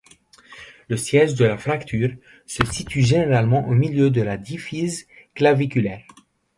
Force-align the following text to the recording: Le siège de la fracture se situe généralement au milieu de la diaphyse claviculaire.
Le 0.89 0.97
siège 0.97 1.35
de 1.35 1.45
la 1.45 1.59
fracture 1.59 2.09
se 2.47 2.65
situe 2.71 3.03
généralement 3.03 3.67
au 3.67 3.75
milieu 3.75 4.09
de 4.09 4.23
la 4.23 4.35
diaphyse 4.37 5.05
claviculaire. 5.35 6.03